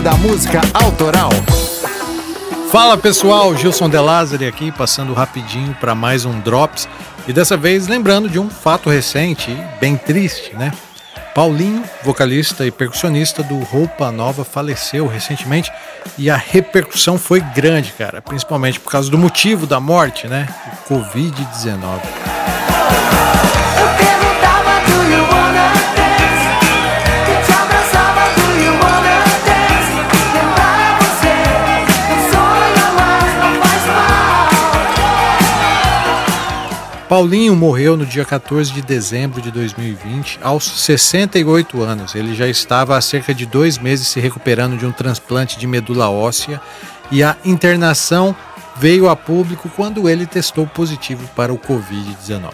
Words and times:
da 0.00 0.14
música 0.14 0.60
autoral. 0.72 1.30
Fala 2.72 2.96
pessoal, 2.96 3.54
Gilson 3.54 3.88
De 3.88 3.98
Lázari 3.98 4.46
aqui, 4.46 4.72
passando 4.72 5.12
rapidinho 5.12 5.76
para 5.78 5.94
mais 5.94 6.24
um 6.24 6.40
Drops 6.40 6.88
e 7.28 7.32
dessa 7.32 7.56
vez 7.56 7.86
lembrando 7.86 8.28
de 8.28 8.38
um 8.38 8.48
fato 8.48 8.88
recente 8.88 9.54
bem 9.78 9.96
triste, 9.96 10.56
né? 10.56 10.72
Paulinho, 11.34 11.84
vocalista 12.02 12.64
e 12.64 12.70
percussionista 12.70 13.42
do 13.42 13.58
Roupa 13.58 14.10
Nova, 14.10 14.42
faleceu 14.42 15.06
recentemente 15.06 15.70
e 16.16 16.30
a 16.30 16.36
repercussão 16.36 17.18
foi 17.18 17.40
grande, 17.40 17.92
cara, 17.92 18.22
principalmente 18.22 18.80
por 18.80 18.90
causa 18.90 19.10
do 19.10 19.18
motivo 19.18 19.66
da 19.66 19.80
morte, 19.80 20.26
né? 20.26 20.48
O 20.88 20.94
Covid-19. 20.94 22.00
Paulinho 37.10 37.56
morreu 37.56 37.96
no 37.96 38.06
dia 38.06 38.24
14 38.24 38.72
de 38.72 38.80
dezembro 38.80 39.42
de 39.42 39.50
2020, 39.50 40.38
aos 40.40 40.62
68 40.62 41.82
anos. 41.82 42.14
Ele 42.14 42.36
já 42.36 42.46
estava 42.46 42.96
há 42.96 43.00
cerca 43.00 43.34
de 43.34 43.44
dois 43.44 43.78
meses 43.78 44.06
se 44.06 44.20
recuperando 44.20 44.76
de 44.76 44.86
um 44.86 44.92
transplante 44.92 45.58
de 45.58 45.66
medula 45.66 46.08
óssea 46.08 46.60
e 47.10 47.20
a 47.20 47.36
internação 47.44 48.32
veio 48.76 49.08
a 49.08 49.16
público 49.16 49.68
quando 49.74 50.08
ele 50.08 50.24
testou 50.24 50.68
positivo 50.68 51.28
para 51.34 51.52
o 51.52 51.58
Covid-19. 51.58 52.52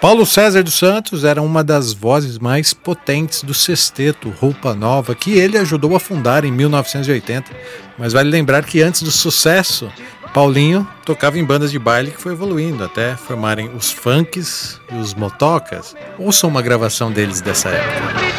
Paulo 0.00 0.24
César 0.24 0.62
dos 0.62 0.74
Santos 0.74 1.24
era 1.24 1.42
uma 1.42 1.62
das 1.62 1.92
vozes 1.92 2.38
mais 2.38 2.72
potentes 2.72 3.42
do 3.42 3.52
sexteto 3.52 4.30
Roupa 4.30 4.72
Nova, 4.74 5.14
que 5.14 5.38
ele 5.38 5.58
ajudou 5.58 5.94
a 5.94 6.00
fundar 6.00 6.42
em 6.42 6.50
1980. 6.50 7.50
Mas 7.98 8.14
vale 8.14 8.30
lembrar 8.30 8.64
que 8.64 8.80
antes 8.80 9.02
do 9.02 9.10
sucesso, 9.10 9.92
Paulinho 10.32 10.88
tocava 11.04 11.38
em 11.38 11.44
bandas 11.44 11.70
de 11.70 11.78
baile 11.78 12.12
que 12.12 12.20
foi 12.20 12.32
evoluindo 12.32 12.82
até 12.82 13.14
formarem 13.14 13.68
os 13.74 13.92
funks 13.92 14.80
e 14.90 14.94
os 14.94 15.12
motocas. 15.12 15.94
Ouçam 16.18 16.48
uma 16.48 16.62
gravação 16.62 17.12
deles 17.12 17.42
dessa 17.42 17.68
época. 17.68 18.30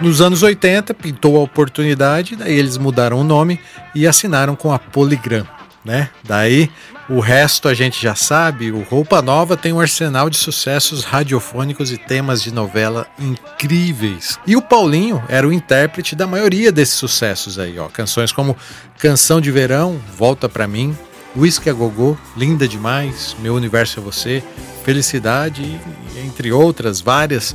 Nos 0.00 0.22
anos 0.22 0.42
80, 0.42 0.94
pintou 0.94 1.36
a 1.36 1.40
oportunidade, 1.40 2.34
daí 2.34 2.54
eles 2.54 2.78
mudaram 2.78 3.20
o 3.20 3.24
nome 3.24 3.60
e 3.94 4.06
assinaram 4.06 4.56
com 4.56 4.72
a 4.72 4.78
Polygram. 4.78 5.46
Né? 5.84 6.08
Daí 6.24 6.70
o 7.08 7.20
resto 7.20 7.68
a 7.68 7.74
gente 7.74 8.00
já 8.00 8.14
sabe. 8.14 8.70
O 8.70 8.82
Roupa 8.82 9.20
Nova 9.20 9.56
tem 9.56 9.72
um 9.72 9.80
arsenal 9.80 10.30
de 10.30 10.38
sucessos 10.38 11.04
radiofônicos 11.04 11.92
e 11.92 11.98
temas 11.98 12.42
de 12.42 12.52
novela 12.52 13.06
incríveis. 13.18 14.38
E 14.46 14.56
o 14.56 14.62
Paulinho 14.62 15.22
era 15.28 15.46
o 15.46 15.52
intérprete 15.52 16.16
da 16.16 16.26
maioria 16.26 16.72
desses 16.72 16.94
sucessos 16.94 17.58
aí, 17.58 17.78
ó. 17.78 17.88
Canções 17.88 18.32
como 18.32 18.56
Canção 18.98 19.40
de 19.40 19.50
Verão, 19.50 20.00
Volta 20.16 20.48
para 20.48 20.66
mim, 20.66 20.96
Whisky 21.36 21.68
a 21.68 21.72
Gogô, 21.72 22.16
Linda 22.36 22.66
Demais, 22.66 23.36
Meu 23.38 23.54
Universo 23.54 24.00
é 24.00 24.02
Você, 24.02 24.42
Felicidade, 24.84 25.78
entre 26.24 26.52
outras 26.52 27.00
várias. 27.00 27.54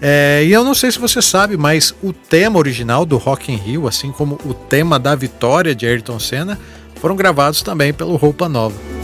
É, 0.00 0.42
e 0.44 0.52
eu 0.52 0.64
não 0.64 0.74
sei 0.74 0.90
se 0.90 0.98
você 0.98 1.20
sabe, 1.20 1.56
mas 1.56 1.94
o 2.02 2.12
tema 2.12 2.58
original 2.58 3.04
do 3.04 3.18
Rock 3.18 3.52
in 3.52 3.56
Rio, 3.56 3.86
assim 3.86 4.10
como 4.10 4.38
o 4.44 4.54
tema 4.54 4.98
da 4.98 5.14
vitória 5.14 5.74
de 5.74 5.86
Ayrton 5.86 6.18
Senna, 6.18 6.58
foram 6.96 7.14
gravados 7.14 7.62
também 7.62 7.92
pelo 7.92 8.16
Roupa 8.16 8.48
Nova. 8.48 8.99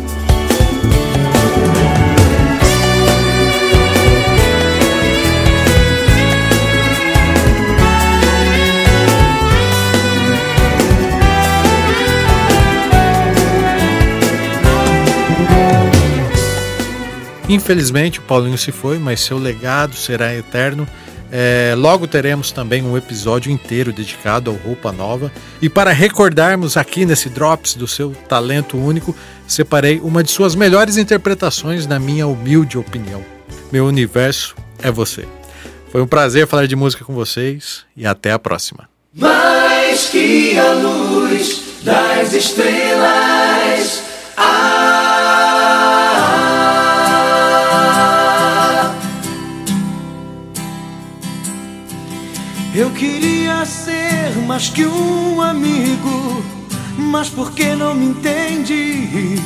Infelizmente, 17.48 18.18
o 18.18 18.22
Paulinho 18.22 18.58
se 18.58 18.72
foi, 18.72 18.98
mas 18.98 19.20
seu 19.20 19.38
legado 19.38 19.94
será 19.94 20.34
eterno. 20.34 20.86
É, 21.30 21.74
logo 21.76 22.06
teremos 22.06 22.50
também 22.50 22.82
um 22.82 22.96
episódio 22.96 23.50
inteiro 23.50 23.92
dedicado 23.92 24.50
ao 24.50 24.56
Roupa 24.56 24.90
Nova. 24.92 25.30
E 25.62 25.68
para 25.68 25.92
recordarmos 25.92 26.76
aqui 26.76 27.04
nesse 27.04 27.28
Drops 27.28 27.74
do 27.74 27.86
seu 27.86 28.10
talento 28.28 28.76
único, 28.76 29.14
separei 29.46 30.00
uma 30.00 30.24
de 30.24 30.30
suas 30.30 30.54
melhores 30.54 30.96
interpretações, 30.96 31.86
na 31.86 31.98
minha 31.98 32.26
humilde 32.26 32.78
opinião. 32.78 33.24
Meu 33.70 33.86
universo 33.86 34.56
é 34.82 34.90
você. 34.90 35.26
Foi 35.90 36.02
um 36.02 36.06
prazer 36.06 36.46
falar 36.46 36.66
de 36.66 36.76
música 36.76 37.04
com 37.04 37.14
vocês 37.14 37.84
e 37.96 38.06
até 38.06 38.32
a 38.32 38.38
próxima. 38.38 38.88
Mais 39.14 40.08
que 40.08 40.58
a 40.58 40.72
luz 40.72 41.62
das 41.82 42.32
estrelas. 42.32 44.02
Eu 52.76 52.90
queria 52.90 53.64
ser 53.64 54.36
mais 54.46 54.68
que 54.68 54.84
um 54.84 55.40
amigo, 55.40 56.44
mas 56.98 57.30
por 57.30 57.52
que 57.52 57.74
não 57.74 57.94
me 57.94 58.04
entende? 58.08 59.40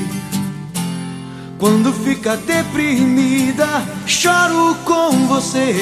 Quando 1.56 1.92
fica 1.92 2.36
deprimida, 2.36 3.84
choro 4.04 4.74
com 4.84 5.28
você 5.28 5.76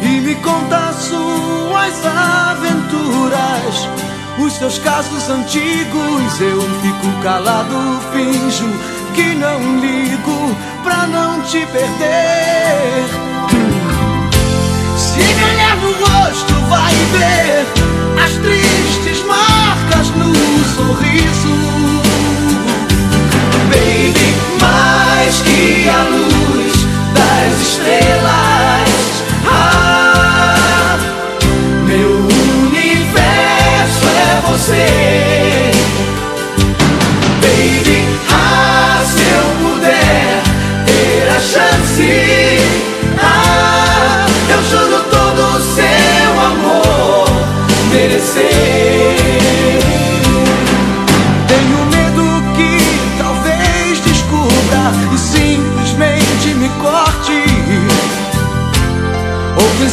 e 0.00 0.20
me 0.20 0.36
conta 0.36 0.92
suas 0.92 2.06
aventuras, 2.06 3.88
os 4.38 4.52
seus 4.52 4.78
casos 4.78 5.28
antigos. 5.28 6.40
Eu 6.40 6.62
fico 6.82 7.22
calado, 7.24 8.00
finjo 8.12 8.68
que 9.12 9.34
não 9.34 9.80
ligo 9.80 10.54
pra 10.84 11.04
não 11.08 11.42
te 11.42 11.66
perder. 11.66 13.35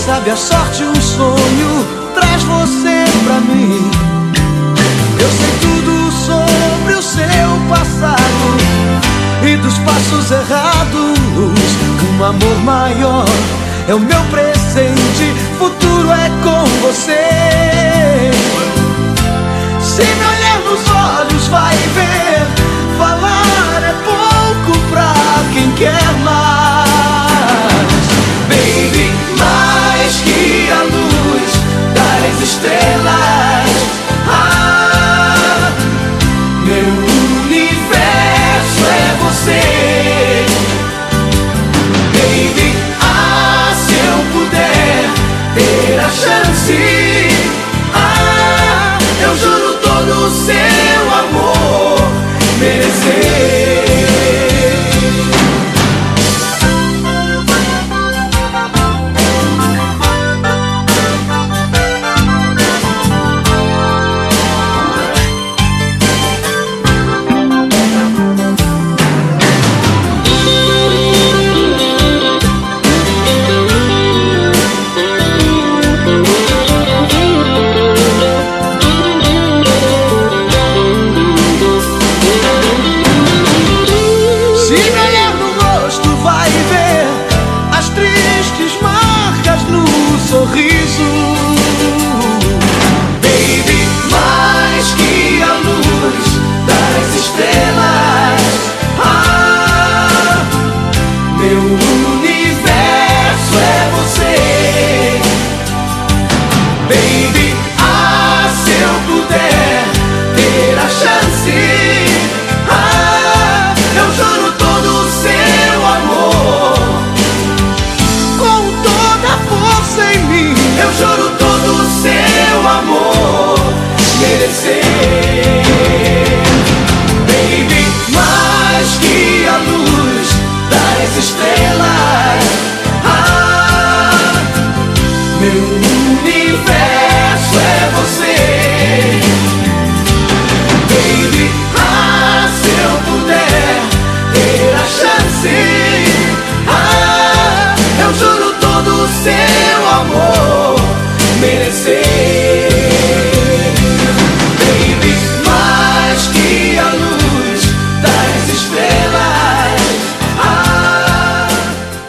Sabe 0.05 0.31
a 0.31 0.35
sorte, 0.35 0.83
um 0.83 0.95
sonho 0.95 1.88
traz 2.13 2.44
você 2.44 3.05
pra 3.23 3.39
mim. 3.39 3.89
Eu 5.17 5.29
sei 5.29 5.53
tudo 5.61 6.11
sobre 6.11 6.94
o 6.95 7.01
seu 7.01 7.69
passado 7.69 8.57
e 9.47 9.55
dos 9.55 9.77
passos 9.79 10.29
errados. 10.29 11.19
Um 12.17 12.23
amor 12.23 12.57
maior 12.65 13.25
é 13.88 13.95
o 13.95 14.00
meu 14.00 14.21
presente, 14.25 15.33
futuro 15.57 16.11
é 16.11 16.29
com 16.44 16.65
você. 16.81 18.29
Se 19.79 20.01
me 20.03 20.25
olhar 20.25 20.59
nos 20.65 20.81
olhos, 20.89 21.47
vai 21.47 21.75
ver. 21.75 22.45
Falar 22.97 23.83
é 23.83 23.94
pouco 24.03 24.22
merecer. 52.63 53.52